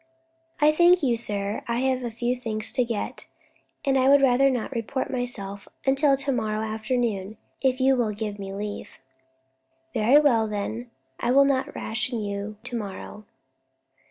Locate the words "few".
2.09-2.35